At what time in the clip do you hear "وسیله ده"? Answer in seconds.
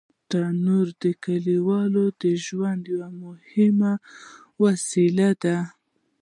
4.63-5.57